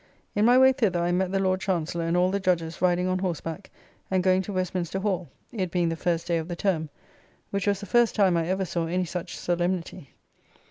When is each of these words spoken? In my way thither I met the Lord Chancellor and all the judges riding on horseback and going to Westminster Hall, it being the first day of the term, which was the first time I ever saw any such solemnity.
In 0.33 0.45
my 0.45 0.57
way 0.57 0.73
thither 0.73 0.99
I 0.99 1.11
met 1.11 1.31
the 1.31 1.37
Lord 1.39 1.61
Chancellor 1.61 2.03
and 2.07 2.17
all 2.17 2.31
the 2.31 2.39
judges 2.39 2.81
riding 2.81 3.07
on 3.07 3.19
horseback 3.19 3.69
and 4.09 4.23
going 4.23 4.41
to 4.41 4.51
Westminster 4.51 4.97
Hall, 4.97 5.29
it 5.51 5.69
being 5.69 5.89
the 5.89 5.95
first 5.95 6.25
day 6.25 6.39
of 6.39 6.47
the 6.47 6.55
term, 6.55 6.89
which 7.51 7.67
was 7.67 7.81
the 7.81 7.85
first 7.85 8.15
time 8.15 8.35
I 8.35 8.47
ever 8.47 8.65
saw 8.65 8.87
any 8.87 9.05
such 9.05 9.37
solemnity. 9.37 10.09